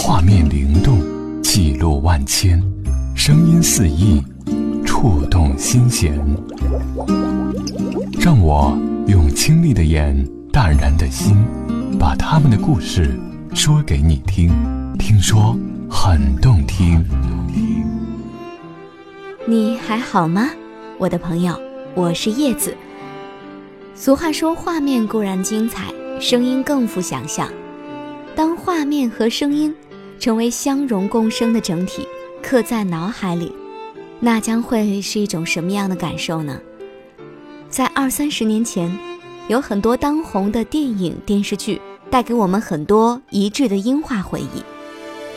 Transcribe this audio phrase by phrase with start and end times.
[0.00, 1.00] 画面灵动，
[1.42, 2.62] 记录万千，
[3.16, 4.22] 声音四溢，
[4.86, 6.16] 触动心弦。
[8.16, 11.36] 让我用清丽的眼，淡然的心，
[11.98, 13.18] 把他们的故事
[13.54, 14.52] 说给你听。
[15.00, 15.58] 听说
[15.90, 17.04] 很动听。
[19.48, 20.48] 你还好吗，
[20.96, 21.60] 我的朋友？
[21.96, 22.72] 我是叶子。
[23.96, 27.48] 俗话说，画面固然精彩，声音更富想象。
[28.36, 29.74] 当画面和声音
[30.18, 32.06] 成为相融共生的整体，
[32.42, 33.52] 刻在脑海里，
[34.20, 36.60] 那将会是一种什么样的感受呢？
[37.68, 38.90] 在二三十年前，
[39.48, 44.62] 有很多当红的电影、电视剧带给我们很多一致的音画回忆，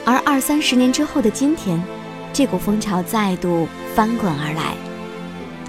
[0.03, 1.81] 而二三十年之后的今天，
[2.33, 4.75] 这股风潮再度翻滚而来。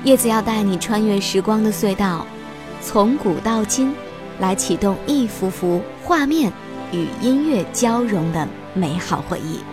[0.05, 2.27] 叶子要带你穿越时光的隧道，
[2.81, 3.93] 从古到今，
[4.41, 6.53] 来启动一幅幅画面。
[6.95, 9.72] 与音乐交融的美好回忆。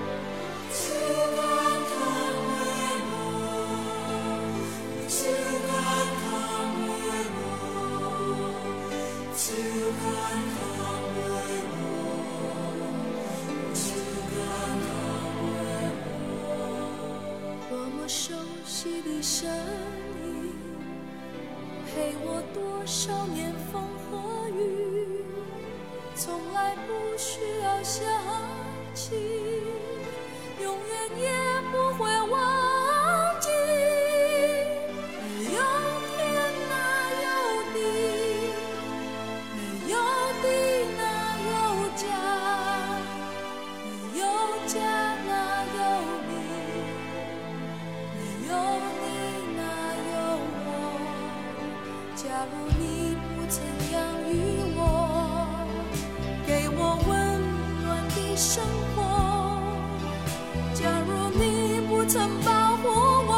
[62.81, 62.87] 呼
[63.27, 63.31] 我，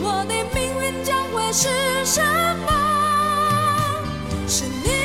[0.00, 1.68] 我的命运将会是
[2.04, 2.20] 什
[2.66, 2.68] 么？
[4.48, 4.95] 是你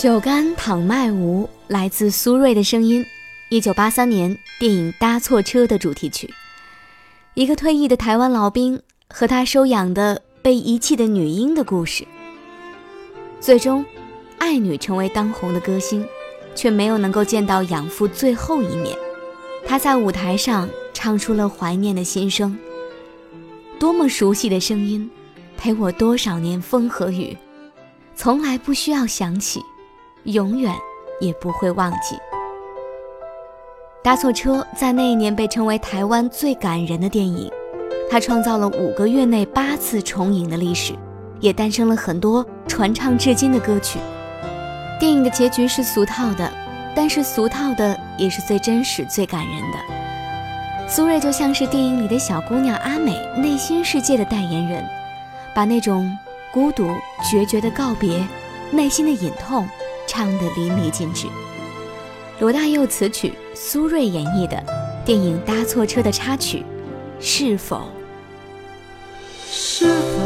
[0.00, 3.04] 酒干倘卖无，来自苏芮的声音。
[3.50, 6.32] 一九八三年电影《搭错车》的主题曲。
[7.34, 8.80] 一个退役的台湾老兵
[9.10, 12.06] 和他收养的被遗弃的女婴的故事。
[13.40, 13.84] 最终，
[14.38, 16.02] 爱女成为当红的歌星，
[16.54, 18.96] 却没有能够见到养父最后一面。
[19.66, 22.58] 他在舞台上唱出了怀念的心声。
[23.78, 25.10] 多么熟悉的声音，
[25.58, 27.36] 陪我多少年风和雨，
[28.14, 29.60] 从来不需要想起。
[30.24, 30.74] 永远
[31.20, 32.16] 也不会忘记。
[34.02, 37.50] 搭错车在那一年被称为台湾最感人的电影，
[38.10, 40.94] 它创造了五个月内八次重影的历史，
[41.38, 43.98] 也诞生了很多传唱至今的歌曲。
[44.98, 46.50] 电影的结局是俗套的，
[46.94, 49.78] 但是俗套的也是最真实、最感人的。
[50.88, 54.84] 苏芮就像是电影里的小姑娘阿美内心世界的代言人，
[55.54, 56.10] 把那种
[56.52, 56.86] 孤独、
[57.30, 58.26] 决绝的告别、
[58.70, 59.68] 内心的隐痛。
[60.12, 61.28] 唱得淋漓尽致。
[62.40, 64.60] 罗大佑词曲，苏芮演绎的
[65.04, 66.64] 电影《搭错车》的插曲，
[67.20, 67.82] 是否？
[69.48, 70.18] 是否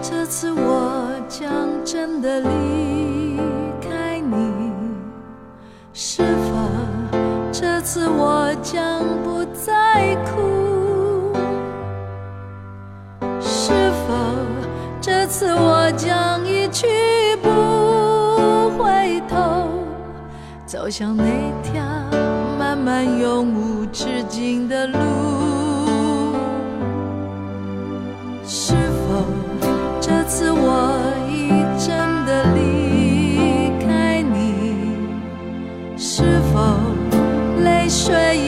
[0.00, 3.38] 这次我将真的离
[3.82, 4.72] 开你？
[5.92, 6.70] 是否
[7.52, 11.34] 这次我将不再哭？
[13.42, 13.72] 是
[14.08, 14.14] 否
[15.02, 15.75] 这次我
[20.86, 21.24] 走向那
[21.64, 21.82] 条
[22.56, 24.98] 漫漫永无止境的路，
[28.46, 28.72] 是
[29.02, 29.24] 否
[30.00, 30.96] 这次我
[31.28, 34.76] 已真的离开你？
[35.98, 36.22] 是
[36.54, 36.78] 否
[37.64, 38.45] 泪水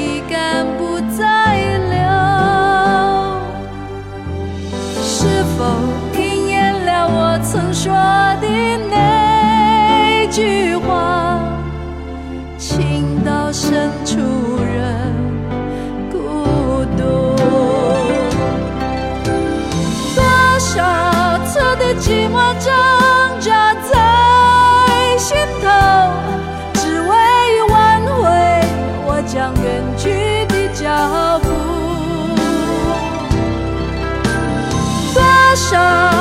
[35.71, 36.18] 伤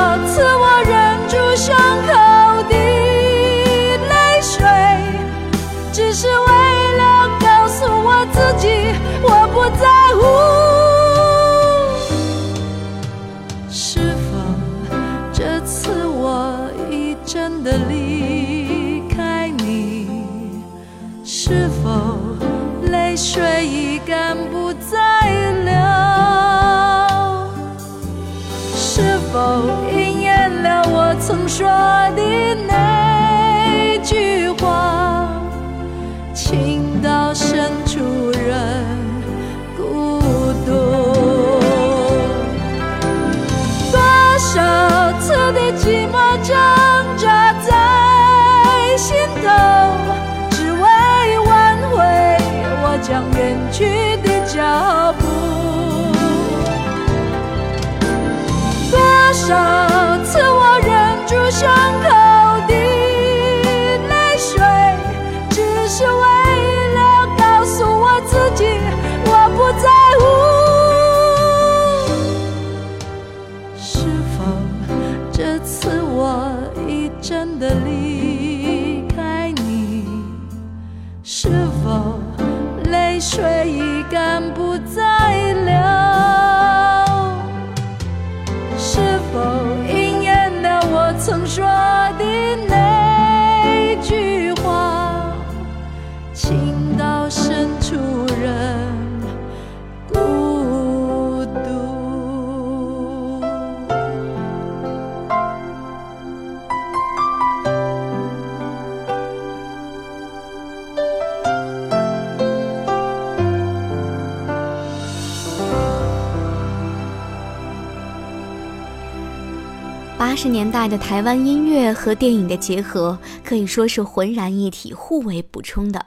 [120.37, 126.05] 十年代的台湾音乐和电影的结合可以说是浑然一体、互为补充的。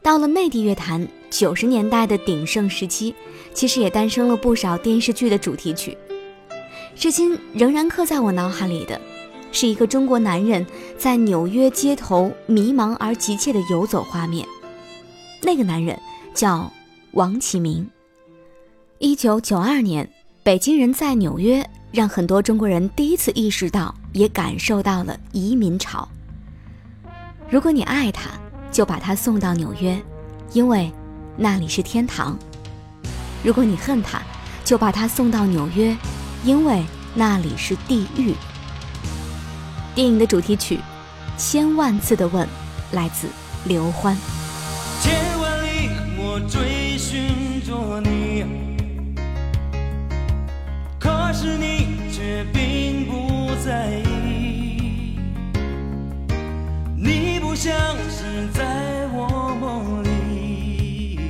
[0.00, 3.12] 到了内地乐坛九十年代的鼎盛时期，
[3.52, 5.98] 其实也诞生了不少电视剧的主题曲。
[6.94, 9.00] 至今仍然刻在我脑海里的，
[9.50, 10.64] 是一个中国男人
[10.96, 14.46] 在纽约街头迷茫而急切的游走画面。
[15.42, 15.98] 那个男人
[16.32, 16.72] 叫
[17.14, 17.90] 王启明。
[19.00, 20.08] 一九九二年，
[20.44, 21.68] 北京人在纽约。
[21.96, 26.06] 让很多中国人第一次意识到，也感受到了移民潮。
[27.48, 28.28] 如果你爱他，
[28.70, 29.98] 就把他送到纽约，
[30.52, 30.92] 因为
[31.38, 32.36] 那里是天堂；
[33.42, 34.20] 如果你恨他，
[34.62, 35.96] 就把他送到纽约，
[36.44, 36.84] 因为
[37.14, 38.34] 那里是地狱。
[39.94, 40.76] 电影的主题曲
[41.38, 42.46] 《千万次的问》
[42.92, 43.26] 来自
[43.64, 44.14] 刘欢。
[45.00, 45.88] 千万里，
[46.18, 48.44] 我追寻着你，
[50.98, 51.75] 可是你
[52.26, 55.16] 却并不在意。
[56.96, 57.72] 你不像
[58.10, 61.20] 是在我梦里，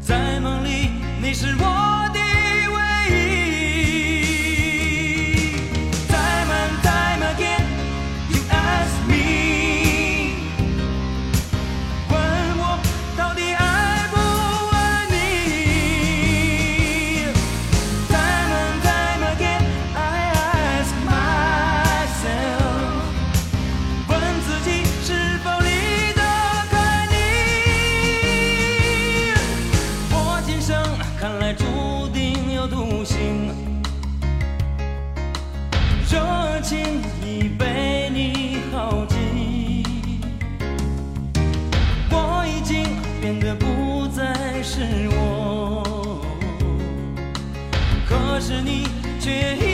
[0.00, 0.90] 在梦里
[1.22, 1.99] 你是我。
[48.50, 48.84] 是你
[49.20, 49.69] 却已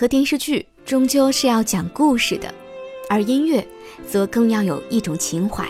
[0.00, 2.50] 和电视剧终究是要讲故事的，
[3.10, 3.62] 而音乐
[4.08, 5.68] 则更要有一种情怀。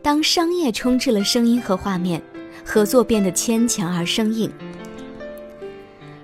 [0.00, 2.22] 当商业充斥了声音和画面，
[2.64, 4.50] 合作变得牵强而生硬。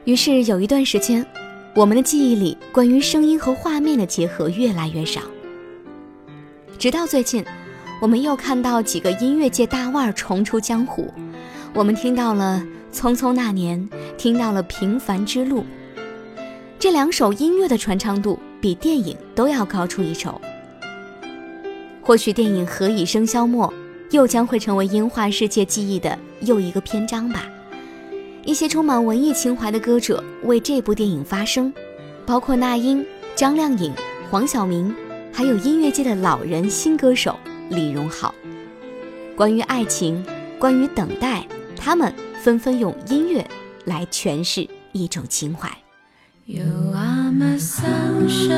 [0.06, 1.22] 于是有一段时间，
[1.74, 5.20] 我们的记忆里关于声音和画面的结合越来越少。
[6.78, 7.44] 直到最近，
[8.00, 11.12] 我们又看到几个音乐界大腕重出江湖。
[11.74, 12.66] 我们听到了
[12.96, 15.60] 《匆匆那年》，听到了《平凡之路》。
[16.80, 20.40] 这两首音乐的传唱度比电影都要高出一筹。
[22.00, 23.68] 或许电影《何以笙箫默》
[24.12, 27.46] 又将会成为音画世界记忆的又一个篇章吧。
[28.44, 31.72] 一些充满文艺情怀的歌者为这部电影发声，
[32.24, 33.04] 包括那英、
[33.34, 33.92] 张靓颖、
[34.30, 34.94] 黄晓明，
[35.32, 37.36] 还有音乐界的老人新歌手
[37.70, 38.32] 李荣浩。
[39.36, 40.24] 关于爱情，
[40.60, 41.44] 关于等待，
[41.76, 43.44] 他们纷纷用音乐
[43.84, 45.68] 来诠释一种情怀。
[46.50, 46.64] You
[46.94, 48.56] are my sunshine,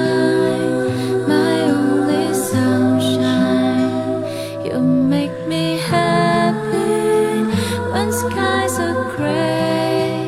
[1.26, 4.22] my only sunshine.
[4.64, 7.42] You make me happy
[7.90, 10.24] when skies are gray.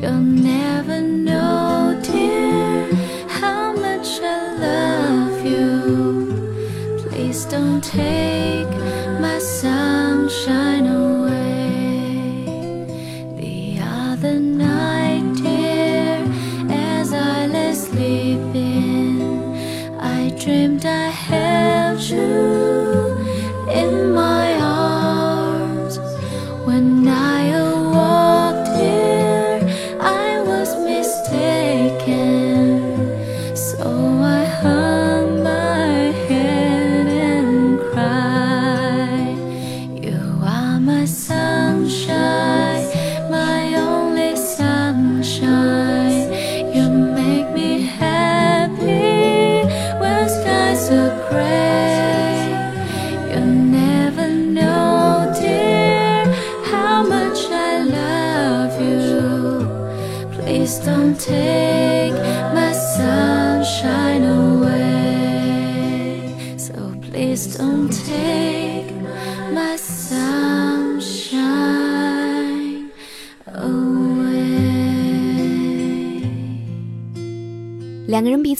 [0.00, 2.88] You'll never know, dear,
[3.28, 6.96] how much I love you.
[7.10, 8.33] Please don't take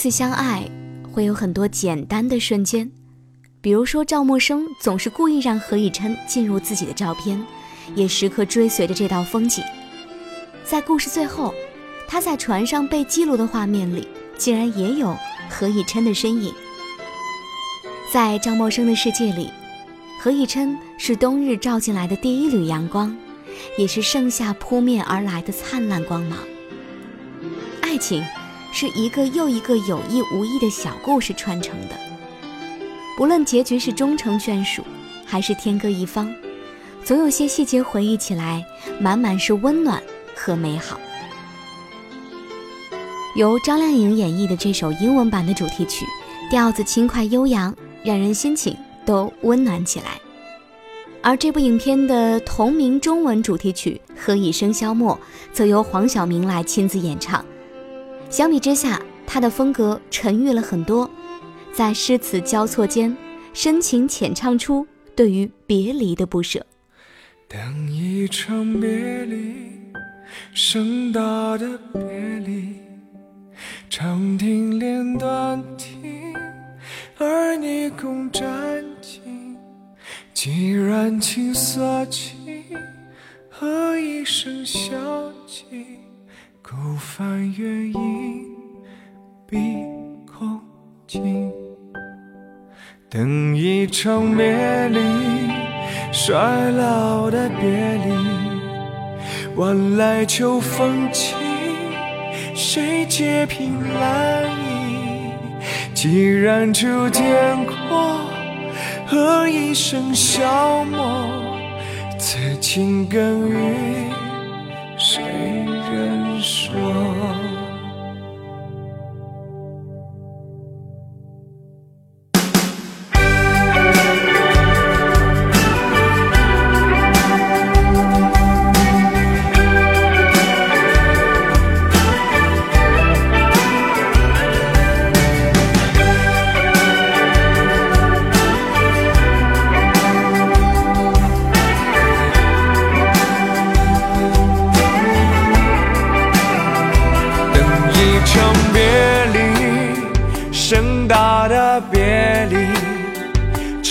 [0.04, 0.68] 次相爱，
[1.10, 2.92] 会有很多简单的瞬间，
[3.62, 7.42] 比如说赵默笙总是故意让何以琛进入自己的照片，
[7.94, 9.64] 也时刻追随着这道风景。
[10.62, 11.54] 在故事最后，
[12.06, 14.06] 他在船上被记录的画面里，
[14.36, 15.16] 竟然也有
[15.48, 16.52] 何以琛的身影。
[18.12, 19.50] 在赵默笙的世界里，
[20.20, 23.16] 何以琛是冬日照进来的第一缕阳光，
[23.78, 26.38] 也是盛夏扑面而来的灿烂光芒。
[27.80, 28.22] 爱情。
[28.74, 31.96] 是一个又一个有意无意的小故事串成的，
[33.16, 34.82] 不论结局是终成眷属，
[35.24, 36.34] 还是天各一方，
[37.04, 38.64] 总有些细节回忆起来，
[39.00, 40.02] 满满是温暖
[40.34, 40.98] 和美好。
[43.36, 46.04] 由张靓颖演绎的这首英文版的主题曲，
[46.50, 48.76] 调子轻快悠扬，让人心情
[49.06, 50.20] 都温暖起来。
[51.22, 55.14] 而这部影片的同名中文主题曲《何以笙箫默》，
[55.52, 57.44] 则由黄晓明来亲自演唱。
[58.34, 61.08] 相比之下，他的风格沉郁了很多，
[61.72, 63.16] 在诗词交错间，
[63.52, 66.66] 深情浅唱出对于别离的不舍。
[67.46, 69.70] 等一场别离，
[70.52, 72.02] 盛大的别
[72.44, 72.74] 离，
[73.88, 76.34] 长亭连断亭，
[77.16, 79.20] 而你共沾巾，
[80.32, 82.34] 既然青色起，
[83.48, 84.90] 何以笙箫
[85.46, 85.84] 寂？
[86.66, 88.46] 孤帆远影
[89.46, 89.58] 碧
[90.26, 90.58] 空
[91.06, 91.52] 尽，
[93.10, 94.98] 等一场别离，
[96.10, 96.34] 衰
[96.70, 98.14] 老的别离。
[99.56, 101.34] 晚来秋风起，
[102.54, 105.34] 谁接凭栏倚？
[105.92, 108.22] 既然秋天过，
[109.06, 111.30] 何以笙箫默？
[112.18, 114.08] 此情更与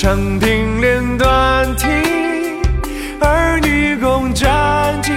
[0.04, 1.90] 长亭连断亭，
[3.22, 5.14] 儿女共沾巾。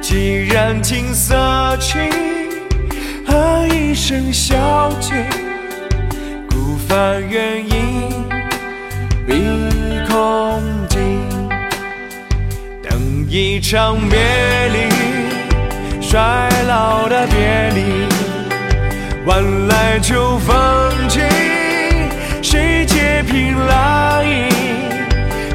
[0.00, 1.36] 既然青色
[1.78, 2.00] 情，
[3.24, 5.22] 何以笙箫寂？
[6.50, 8.10] 孤帆远影
[9.24, 9.34] 碧
[10.08, 11.28] 空尽。
[12.82, 14.18] 等一场别
[14.72, 18.08] 离，衰老的别离。
[19.26, 20.56] 晚来秋风
[23.22, 24.24] 凭栏？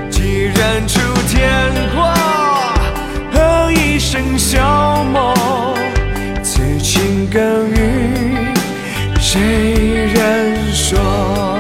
[0.10, 2.14] 既然出天过，
[3.32, 5.34] 何以笙箫默？
[6.44, 8.54] 此情更与
[9.20, 9.42] 谁
[10.14, 11.55] 人说？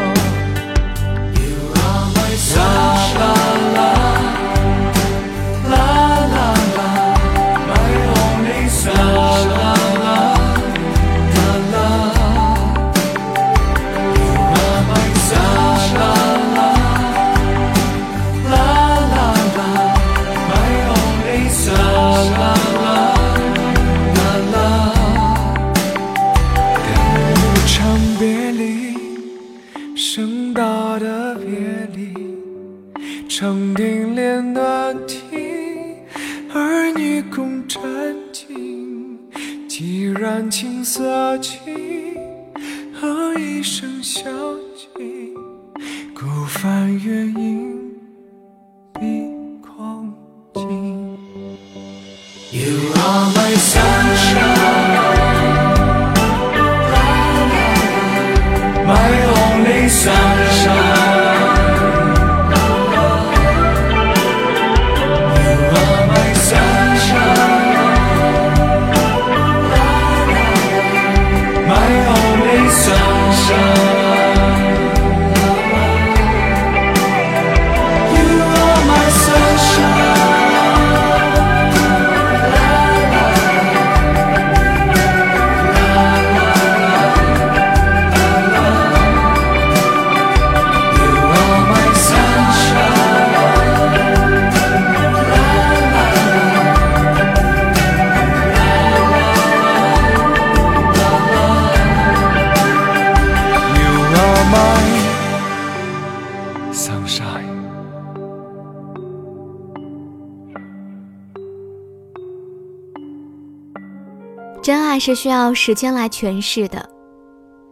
[115.05, 116.89] 是需要时间来诠释的。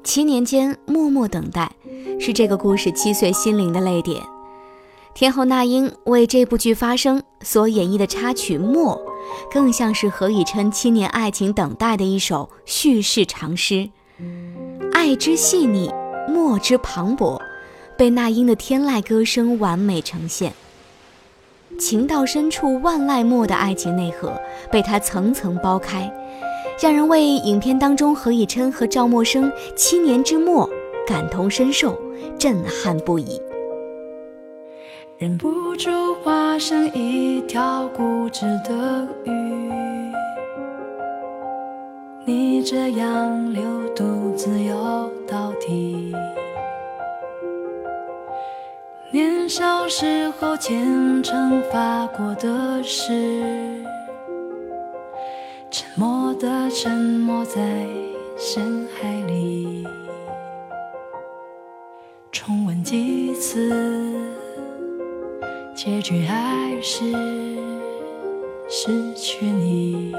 [0.03, 1.71] 七年间默默等待，
[2.19, 4.21] 是这个故事击碎心灵的泪点。
[5.15, 8.95] 天后那英为这部剧发声所演绎的插曲《默》，
[9.51, 13.89] 更像是何以琛七年爱情等待的一首叙事长诗。
[14.91, 15.91] 爱之细腻，
[16.29, 17.41] 默之磅礴，
[17.97, 20.53] 被那英的天籁歌声完美呈现。
[21.79, 24.39] 情到深处万籁默的爱情内核，
[24.71, 26.13] 被他层层剥开。
[26.81, 30.69] 让人为影片当中何以琛和赵默笙七年之默
[31.07, 31.97] 感同身受，
[32.37, 33.41] 震撼不已。
[35.17, 35.89] 忍不住
[36.23, 39.31] 化身一条固执的鱼，
[42.25, 43.63] 你这样流
[43.95, 46.13] 独自游到底。
[49.11, 53.85] 年少时候虔诚发过的誓。
[55.75, 57.59] 沉默的沉默在
[58.37, 59.83] 深海里，
[62.31, 63.71] 重温几次，
[65.75, 67.03] 结局还是
[68.69, 70.13] 失去你。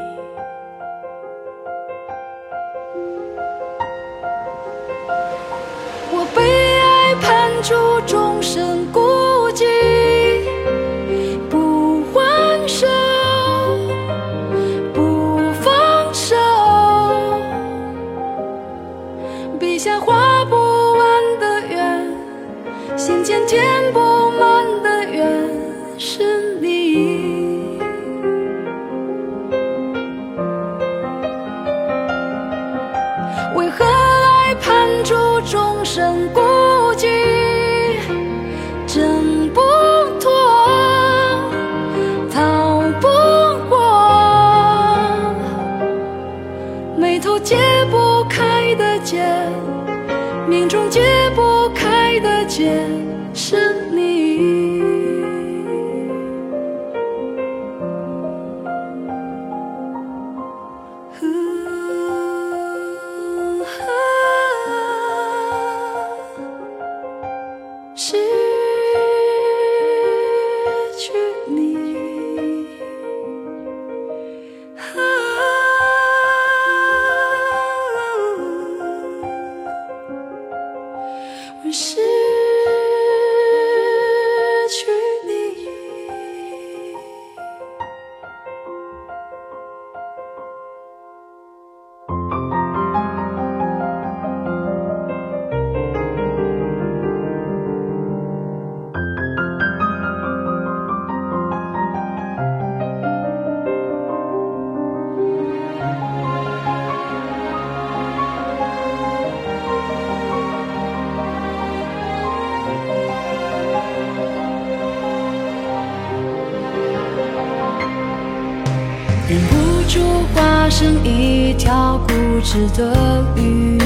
[122.77, 123.79] 的鱼，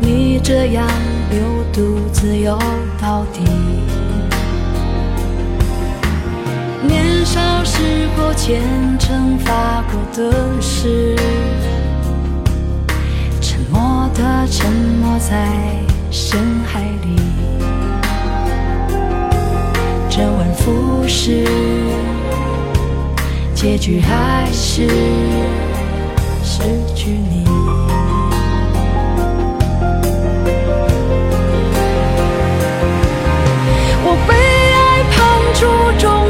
[0.00, 0.86] 你这样
[1.30, 1.40] 流
[1.72, 2.58] 独自游
[3.00, 3.40] 到底。
[6.86, 8.60] 年少时候虔
[8.98, 11.16] 诚发过的誓，
[13.40, 15.48] 沉默的沉没在
[16.10, 17.16] 深海里，
[20.10, 21.46] 周而复始。
[23.54, 24.86] 结局还是
[26.52, 26.64] 失
[26.96, 27.44] 去你。
[34.02, 34.34] 我被
[34.74, 35.14] 爱判
[35.54, 35.60] 处
[35.96, 36.29] 终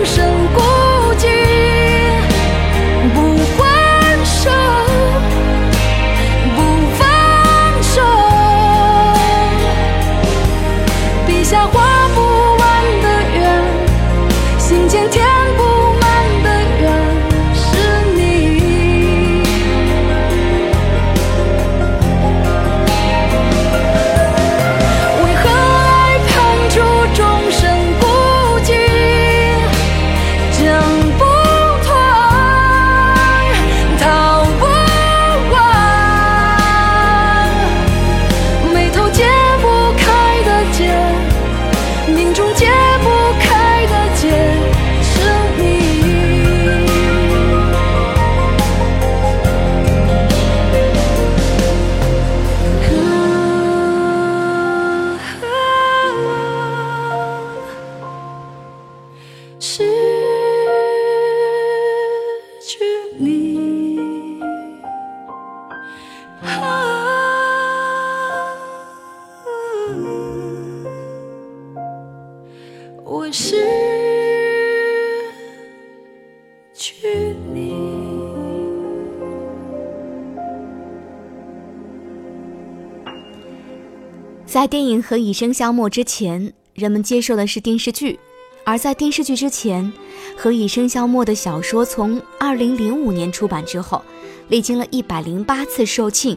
[84.60, 88.18] 在电影《何以笙箫默》之前，人们接受的是电视剧；
[88.62, 89.82] 而在电视剧之前，
[90.36, 94.04] 《何以笙箫默》的小说从2005年出版之后，
[94.48, 96.36] 历经了一百零八次售罄，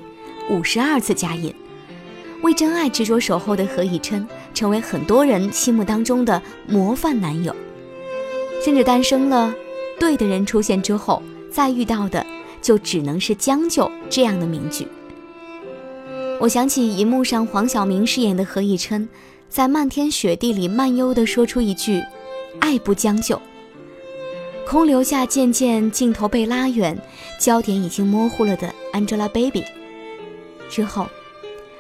[0.50, 1.54] 五十二次加印。
[2.44, 7.54] 为真爱执着守候的何以琛，成为很多人心目当中的模范男友，
[8.64, 9.54] 甚至诞生了
[10.00, 12.26] “对的人出现之后，再遇到的
[12.62, 14.88] 就只能是将就”这样的名句。
[16.44, 19.08] 我想起银幕上黄晓明饰演的何以琛，
[19.48, 22.04] 在漫天雪地里慢悠地说出一句
[22.60, 23.42] ：“爱不将就。”
[24.68, 27.02] 空留下渐渐镜头被拉远，
[27.40, 29.64] 焦点已经模糊了的 Angelababy。
[30.70, 31.08] 之后，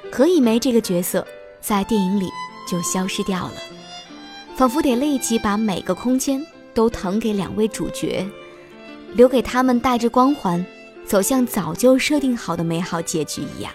[0.09, 1.27] 何以玫这个角色
[1.59, 2.29] 在电影里
[2.65, 3.55] 就消失掉了，
[4.55, 6.41] 仿佛得立即把每个空间
[6.73, 8.25] 都腾给两位主角，
[9.11, 10.65] 留给他们带着光环，
[11.05, 13.69] 走向早就设定好的美好结局一样。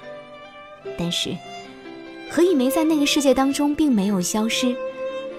[0.99, 1.37] 但是，
[2.29, 4.75] 何以玫在那个世界当中并没有消失，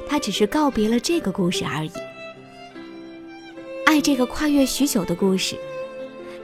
[0.08, 1.91] 她只是告别了这个故事而已。
[3.86, 5.58] 爱这个跨越许久的故事，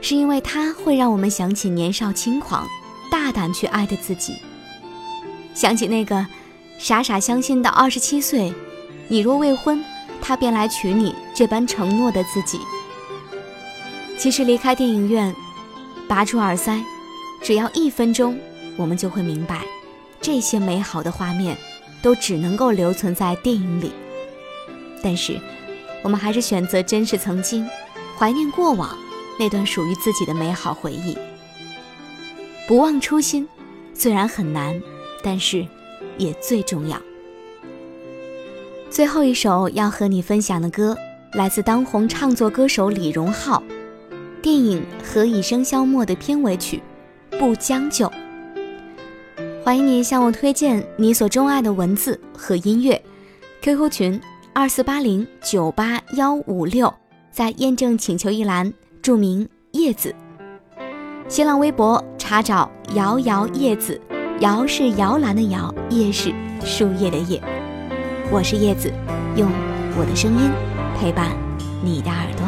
[0.02, 2.66] 是因为它会让我们想起年少轻狂、
[3.10, 4.34] 大胆去爱的自己，
[5.54, 6.26] 想起那个
[6.78, 8.52] 傻傻相信到二十七岁，
[9.08, 9.82] 你若未婚，
[10.20, 12.58] 他便来娶你这般承诺的自己。
[14.18, 15.34] 其实离开电影院，
[16.08, 16.82] 拔出耳塞，
[17.42, 18.38] 只要一分钟。
[18.76, 19.64] 我们就会明白，
[20.20, 21.56] 这些美好的画面
[22.02, 23.92] 都只能够留存在电影里。
[25.02, 25.40] 但是，
[26.02, 27.68] 我们还是选择珍视曾经，
[28.18, 28.96] 怀念过往
[29.38, 31.16] 那段属于自己的美好回忆。
[32.66, 33.48] 不忘初心，
[33.94, 34.80] 虽然很难，
[35.22, 35.66] 但是
[36.18, 37.00] 也最重要。
[38.90, 40.96] 最后一首要和你分享的歌，
[41.32, 43.62] 来自当红唱作歌手李荣浩，
[44.42, 46.82] 电影《何以笙箫默》的片尾曲
[47.38, 48.06] 《不将就》。
[49.66, 53.02] 欢迎你向我推荐你所钟爱的文字和音乐
[53.62, 54.20] ，QQ 群
[54.52, 56.94] 二四八零九八幺五六，
[57.32, 60.14] 在验证请求一栏注明叶子。
[61.26, 64.00] 新浪微博查找摇摇叶子，
[64.38, 66.32] 摇是摇篮的摇，叶是
[66.64, 67.42] 树叶的叶。
[68.30, 68.88] 我是叶子，
[69.34, 69.50] 用
[69.98, 70.48] 我的声音
[70.96, 71.36] 陪伴
[71.82, 72.46] 你的耳朵。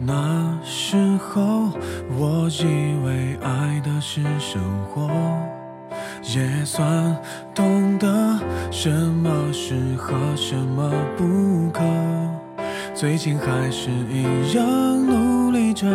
[0.00, 1.70] 那时候
[2.18, 5.10] 我以为爱的是生活。
[6.34, 7.16] 也算
[7.54, 8.06] 懂得
[8.70, 11.82] 什么适合，什么不可。
[12.94, 14.66] 最近还是一样
[15.06, 15.86] 努力着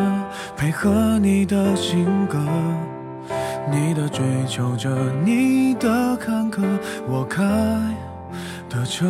[0.57, 2.39] 配合你的性格，
[3.71, 4.89] 你的追求着，
[5.23, 6.63] 你的坎坷，
[7.07, 7.43] 我开
[8.69, 9.05] 的车。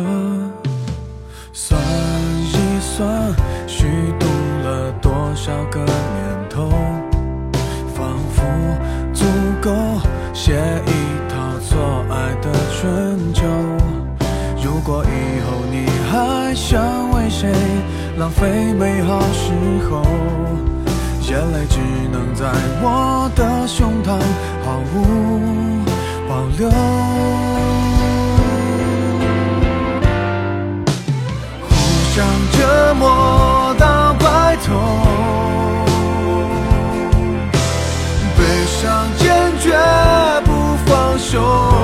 [1.54, 3.32] 算一算，
[3.66, 3.86] 虚
[4.18, 4.26] 度
[4.62, 6.68] 了多少个年头，
[7.94, 8.42] 仿佛
[9.14, 9.24] 足
[9.62, 9.70] 够
[10.34, 10.52] 写
[10.86, 10.90] 一
[11.32, 11.34] 套。
[11.66, 13.42] 错爱的春秋，
[14.62, 15.08] 如果以
[15.40, 16.78] 后你还想
[17.12, 17.50] 为谁
[18.18, 19.50] 浪费美好时
[19.90, 20.02] 候，
[21.22, 21.80] 眼泪只
[22.12, 22.44] 能在
[22.82, 24.10] 我的胸膛
[24.64, 24.96] 毫无
[26.28, 26.68] 保留。
[31.66, 31.72] 互
[32.14, 34.68] 相折磨到白头，
[38.36, 39.23] 悲伤坚。
[41.34, 41.83] shore.